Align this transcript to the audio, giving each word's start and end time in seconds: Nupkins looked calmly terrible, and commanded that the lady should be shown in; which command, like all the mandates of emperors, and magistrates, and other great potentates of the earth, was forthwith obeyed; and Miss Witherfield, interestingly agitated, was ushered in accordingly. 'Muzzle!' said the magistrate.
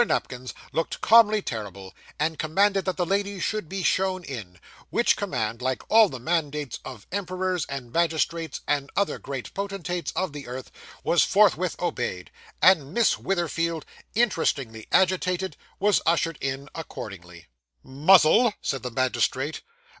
Nupkins 0.03 0.55
looked 0.71 0.99
calmly 1.01 1.43
terrible, 1.43 1.93
and 2.19 2.39
commanded 2.39 2.85
that 2.85 2.97
the 2.97 3.05
lady 3.05 3.39
should 3.39 3.69
be 3.69 3.83
shown 3.83 4.23
in; 4.23 4.59
which 4.89 5.15
command, 5.15 5.61
like 5.61 5.83
all 5.91 6.09
the 6.09 6.19
mandates 6.19 6.79
of 6.83 7.05
emperors, 7.11 7.67
and 7.69 7.93
magistrates, 7.93 8.61
and 8.67 8.89
other 8.95 9.19
great 9.19 9.53
potentates 9.53 10.11
of 10.15 10.33
the 10.33 10.47
earth, 10.47 10.71
was 11.03 11.23
forthwith 11.23 11.79
obeyed; 11.79 12.31
and 12.63 12.95
Miss 12.95 13.19
Witherfield, 13.19 13.85
interestingly 14.15 14.87
agitated, 14.91 15.55
was 15.77 16.01
ushered 16.03 16.39
in 16.41 16.67
accordingly. 16.73 17.45
'Muzzle!' 17.83 18.55
said 18.59 18.81
the 18.81 18.89
magistrate. 18.89 19.61